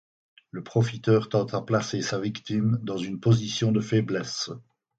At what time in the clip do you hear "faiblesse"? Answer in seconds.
3.81-4.49